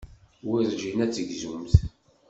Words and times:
Werǧin 0.47 0.97
ad 1.05 1.11
tegzumt. 1.13 1.73